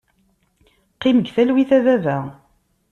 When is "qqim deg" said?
0.95-1.29